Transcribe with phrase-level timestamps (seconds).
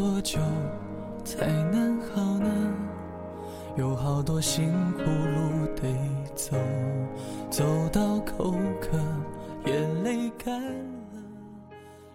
[0.00, 0.38] 多久
[1.26, 2.74] 才能好呢？
[3.76, 5.94] 有好多辛苦路得
[6.34, 6.56] 走，
[7.50, 8.98] 走到口渴，
[9.66, 11.22] 眼泪干了，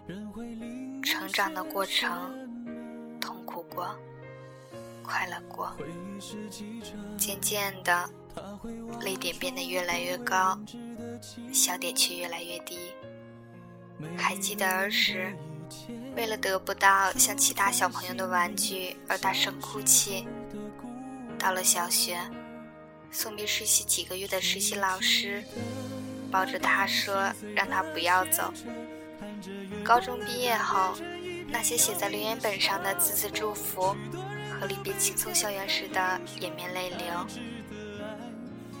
[0.04, 2.10] 人会淋成长的过程，
[3.20, 3.86] 痛苦过，
[5.04, 5.70] 快乐过，
[7.16, 8.10] 渐渐的，
[9.00, 10.58] 泪点变得越来越高，
[11.52, 12.76] 笑点却越来越低。
[14.16, 15.32] 还记得儿时，
[16.16, 20.26] 为了得不到像其他小朋友的玩具而大声哭泣。
[21.38, 22.18] 到了小学，
[23.10, 25.44] 送别实习几个月的实习老师
[26.30, 28.52] 抱着他说：“让他不要走。”
[29.84, 30.94] 高中毕业后，
[31.48, 33.94] 那些写在留言本上的字字祝福
[34.58, 36.98] 和离别轻松校园时的掩面泪流。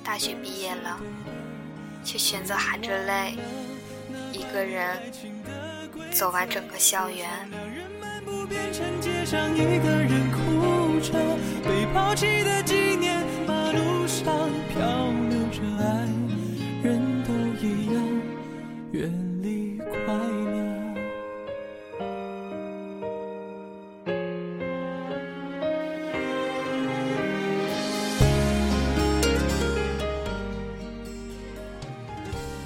[0.02, 0.98] 大学毕业了，
[2.04, 3.36] 却选择含着泪，
[4.32, 5.12] 一个人
[6.12, 7.28] 走完整个校园。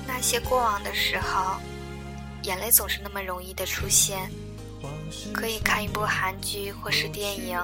[0.07, 1.57] 那些过往的时候
[2.43, 4.31] 眼泪总是那么容易的出现，
[5.33, 7.59] 可以看一部韩剧或是电影。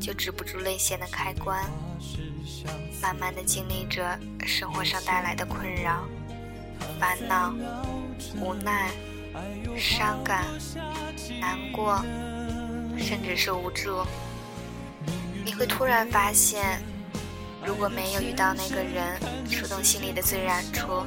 [0.00, 1.70] 就止不住泪腺的开关，
[3.00, 6.08] 慢慢的经历着生活上带来的困扰、
[6.98, 7.54] 烦恼、
[8.40, 8.90] 无奈、
[9.78, 10.44] 伤感、
[11.40, 12.04] 难过，
[12.98, 14.04] 甚至是无助。
[15.44, 16.82] 你会突然发现，
[17.64, 21.06] 如果没有遇到那个人触动心里的最燃处，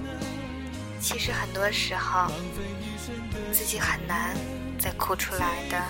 [1.01, 2.31] 其实很多时候
[3.57, 4.35] 自己很难
[4.77, 5.81] 再哭出来的。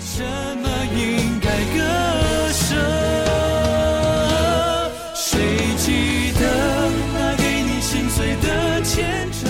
[0.00, 0.22] 什
[0.56, 1.84] 么应该割
[2.50, 2.74] 舍？
[5.14, 5.38] 谁
[5.76, 9.46] 记得那给你心碎的牵扯？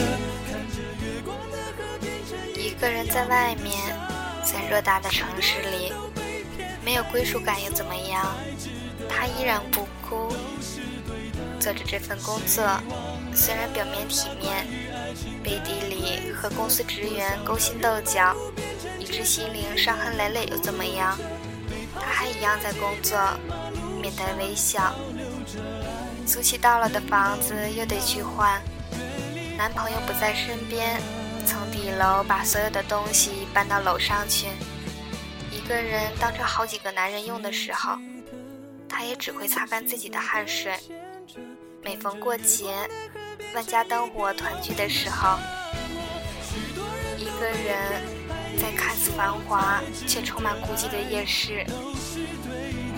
[2.56, 3.78] 一个人在外面，
[4.42, 5.92] 在偌大的城市里，
[6.84, 8.26] 没有归属感又怎么样？
[9.08, 10.34] 他依然不哭，
[11.60, 12.64] 做着这份工作，
[13.32, 14.66] 虽然表面体面，
[15.42, 18.34] 背地里和公司职员勾心斗角。
[18.98, 21.18] 以致心灵伤痕累累又怎么样？
[21.94, 23.18] 他还一样在工作，
[24.00, 24.94] 面带微笑。
[26.26, 28.62] 租期到了的房子又得去换，
[29.58, 30.98] 男朋友不在身边，
[31.44, 34.46] 从底楼把所有的东西搬到楼上去。
[35.50, 37.98] 一个人当着好几个男人用的时候，
[38.88, 40.74] 他也只会擦干自己的汗水。
[41.82, 42.88] 每逢过节，
[43.52, 45.38] 万家灯火团聚的时候，
[47.18, 48.24] 一个人。
[48.56, 51.66] 在看似繁华却充满孤寂的夜市，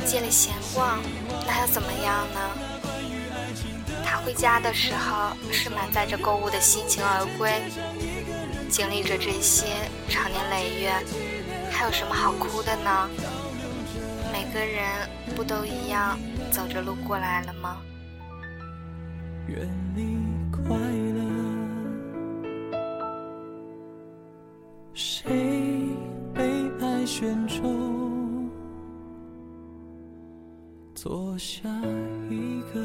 [0.04, 1.00] 借了闲逛，
[1.46, 2.50] 那又怎么样呢？
[4.04, 7.62] 他回家的时候是满载着购物的心情而归，
[8.68, 9.64] 经历着这些
[10.10, 10.92] 长年累月，
[11.72, 13.08] 还有什么好哭的呢？
[14.30, 16.18] 每个人不都一样
[16.52, 17.78] 走着路过来了吗？
[19.46, 20.18] 愿你
[20.50, 20.76] 快
[21.14, 21.20] 乐。
[24.92, 25.30] 谁
[26.34, 26.42] 被
[26.80, 28.50] 爱选中，
[30.94, 31.68] 做下
[32.30, 32.80] 一个？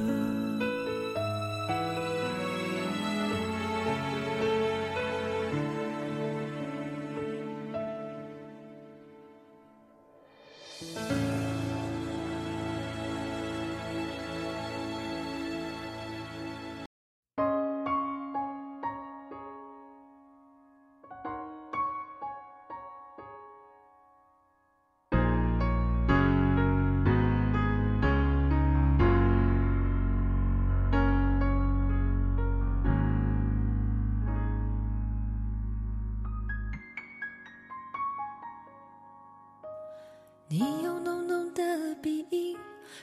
[40.52, 42.58] 你用浓浓的鼻音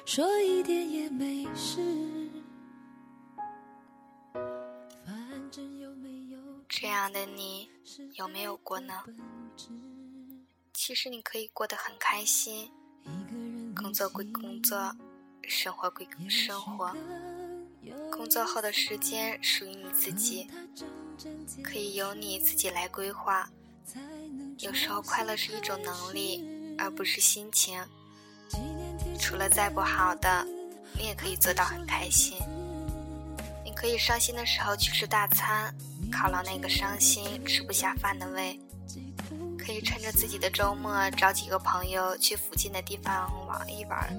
[0.05, 1.81] 说一点也没事。
[6.69, 7.67] 这样的你
[8.17, 9.03] 有没有过呢？
[10.75, 12.71] 其实你可以过得很开心，
[13.75, 14.94] 工作归工作，
[15.44, 16.94] 生活归生活。
[18.12, 20.47] 工作后的时间属于你自己，
[21.65, 23.51] 可以由你自己来规划。
[24.59, 26.57] 有时候快乐是一种能力。
[26.79, 27.83] 而不是心情。
[29.19, 30.47] 除了再不好的，
[30.97, 32.39] 你也可以做到很开心。
[33.65, 35.75] 你可以伤心的时候去吃大餐，
[36.11, 38.59] 犒劳那个伤心吃不下饭的胃。
[39.59, 44.11] 可以趁着自己的周末找几个朋友去附近的地方玩一玩，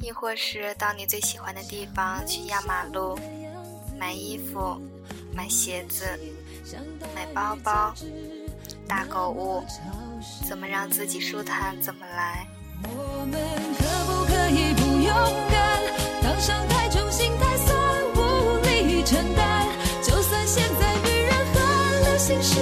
[0.00, 3.18] 亦或是到你最喜欢的地方去压马路，
[3.98, 4.80] 买衣服、
[5.34, 6.04] 买鞋子、
[7.12, 7.92] 买包包、
[8.86, 9.64] 大购物，
[10.46, 12.46] 怎么让自己舒坦怎么来。
[12.84, 13.40] 我们
[13.78, 15.12] 可不可以不勇
[15.50, 15.80] 敢？
[16.22, 17.76] 当伤太重，心太酸，
[18.14, 19.66] 无力承担。
[20.02, 22.60] 就算现在女人很流行释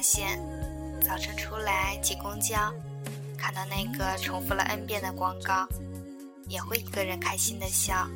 [0.00, 0.40] 发现，
[1.02, 2.72] 早晨出来挤公交，
[3.36, 5.68] 看到那个重复了 N 遍的广告，
[6.48, 8.08] 也会一个人开心的笑。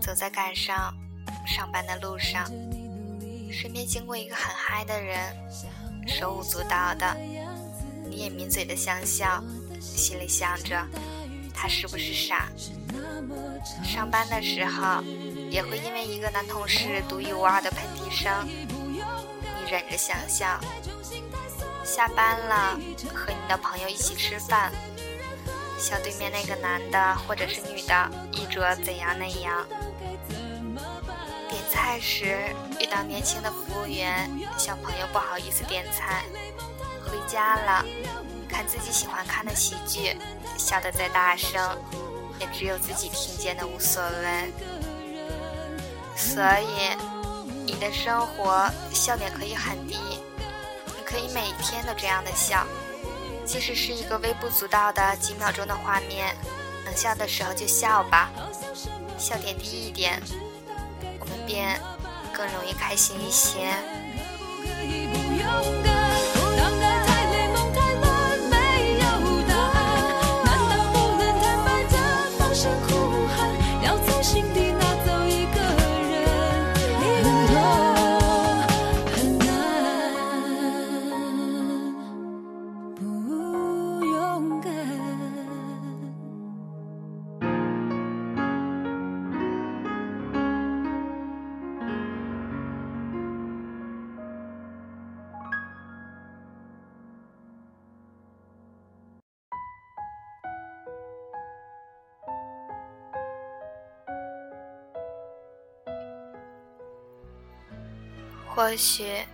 [0.00, 0.94] 走在赶上
[1.46, 2.46] 上班的路上，
[3.52, 5.36] 身边经过一个很嗨的人，
[6.06, 7.14] 手舞足蹈的，
[8.08, 9.44] 你也抿嘴的想笑，
[9.78, 10.82] 心里想着
[11.52, 12.48] 他是不是傻？
[13.84, 15.02] 上班的时候，
[15.50, 18.48] 也会因为一个男同事独一无二的喷嚏声。
[19.70, 20.58] 忍着想笑，
[21.84, 22.78] 下班了
[23.14, 24.72] 和你的朋友一起吃饭，
[25.78, 29.66] 笑对面那个男的或者是女的衣着怎样那样。
[31.50, 36.24] 点菜时遇到年轻的服务员，小朋友不好意思点菜。
[37.04, 37.84] 回家了，
[38.48, 40.16] 看自己喜欢看的喜剧，
[40.56, 41.76] 笑得再大声，
[42.38, 44.52] 也只有自己听见的无所谓。
[46.16, 47.17] 所以。
[47.70, 49.98] 你的生活笑点可以很低，
[50.86, 52.66] 你可以每天都这样的笑，
[53.44, 56.34] 即使是一个微不足道的几秒钟的画面，
[56.86, 58.30] 能笑的时候就笑吧，
[59.18, 60.18] 笑点低一点，
[61.20, 61.78] 我们便
[62.32, 63.74] 更容易开心一些。
[108.58, 109.24] 或许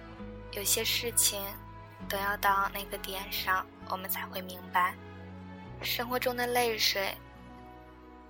[0.53, 1.41] 有些事情
[2.11, 4.95] 都要到那个点上，我们才会明白，
[5.81, 7.17] 生活中的泪水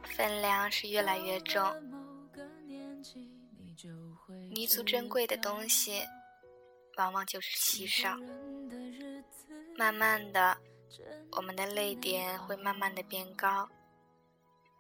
[0.05, 1.61] 分量是越来越重。
[4.53, 6.01] 弥足珍贵的东西，
[6.97, 8.17] 往往就是稀少。
[9.77, 10.57] 慢慢的，
[11.33, 13.69] 我们的泪点会慢慢的变高，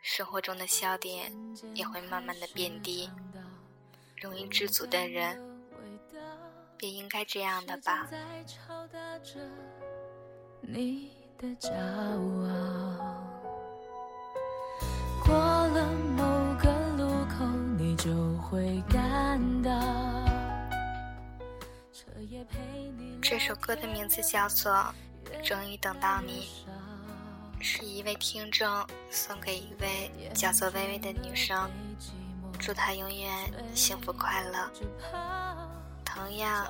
[0.01, 1.33] 生活中的笑点
[1.75, 3.11] 也会慢慢的变低。
[4.23, 5.54] 容易知足的人。
[6.85, 8.07] 也应该这样的吧。
[15.25, 16.23] 过了某
[16.61, 17.47] 个路口，
[17.79, 18.13] 你就
[18.43, 19.71] 会感到。
[23.23, 24.71] 这首歌的名字叫做
[25.43, 26.51] 《终于等到你》，
[27.65, 31.71] 是一位听众送给一位叫做微微的女生，
[32.59, 34.71] 祝她永远幸福快乐。
[36.15, 36.67] 同样，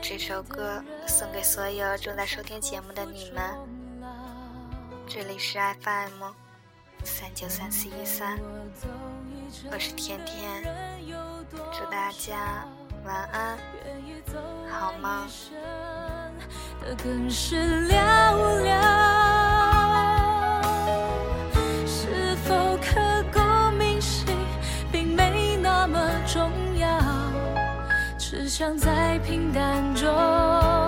[0.00, 3.42] 这首歌送给所有正在收听节目的你们。
[5.04, 6.22] 这里是 FM
[7.02, 8.38] 三九三四一三，
[9.72, 10.62] 我是天天，
[11.72, 12.64] 祝大家
[13.04, 13.58] 晚安，
[14.70, 15.26] 好吗？
[28.58, 30.87] 想在平淡中。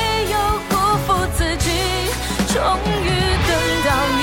[0.00, 0.38] 没有
[0.68, 0.74] 辜
[1.06, 1.70] 负自己
[2.52, 2.56] 终
[3.04, 3.08] 于
[3.48, 3.50] 等
[3.84, 4.20] 到你。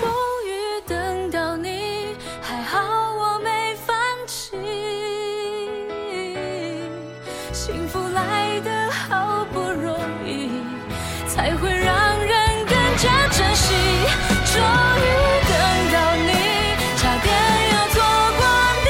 [0.00, 0.02] 终
[0.46, 0.50] 于
[0.86, 1.68] 等到你
[2.42, 2.78] 还好
[3.12, 4.56] 我没放弃。
[7.52, 10.50] 幸福来得好不容易
[11.28, 11.70] 才会
[14.52, 14.62] 终于
[15.46, 15.52] 等
[15.92, 16.30] 到你
[16.96, 17.26] 差点
[17.72, 17.94] 要错
[18.38, 18.42] 过
[18.84, 18.88] 你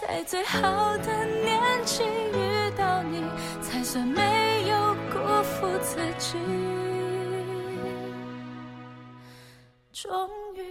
[0.24, 0.56] 最好
[0.98, 1.06] 的
[1.44, 2.02] 年纪
[2.32, 2.36] 遇
[2.78, 3.22] 到你
[3.60, 4.22] 才算没
[4.68, 6.38] 有辜负自己。
[9.92, 10.62] 终于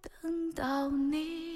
[0.00, 1.53] 等到你。